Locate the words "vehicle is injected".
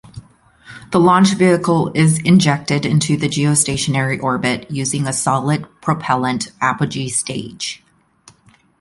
1.35-2.87